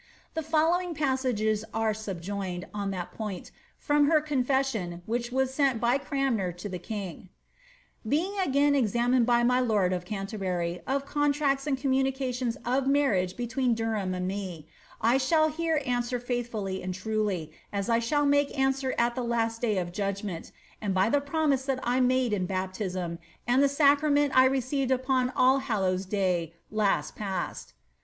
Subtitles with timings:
[0.33, 5.79] The following passages are subjoined, on that point, from her con fession, which was sent
[5.79, 7.29] by Cranmer to the king:—
[8.07, 13.75] ^ Being again examined by my lord of Canterbury, of contracts and communications of marriage between
[13.75, 14.65] Derham and me,
[14.99, 19.61] I shall here answer faithfully and truly, as I shall make answer at the last
[19.61, 24.09] day of judgment, and by the promise that I made in baptism, and the sacra
[24.09, 27.73] ment I received upon All Hallows' day last past.